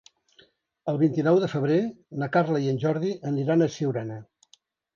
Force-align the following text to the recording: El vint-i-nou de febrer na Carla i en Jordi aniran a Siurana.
El 0.93 0.97
vint-i-nou 1.01 1.37
de 1.43 1.49
febrer 1.51 1.77
na 2.23 2.31
Carla 2.37 2.63
i 2.65 2.73
en 2.73 2.81
Jordi 2.87 3.15
aniran 3.35 3.61
a 3.61 3.71
Siurana. 3.79 4.21